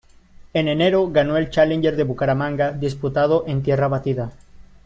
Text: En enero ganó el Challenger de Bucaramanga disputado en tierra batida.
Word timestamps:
En 0.55 0.67
enero 0.67 1.11
ganó 1.11 1.37
el 1.37 1.51
Challenger 1.51 1.95
de 1.95 2.01
Bucaramanga 2.05 2.71
disputado 2.71 3.43
en 3.47 3.61
tierra 3.61 3.87
batida. 3.87 4.31